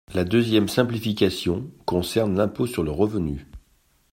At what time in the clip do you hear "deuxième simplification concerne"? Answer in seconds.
0.23-2.35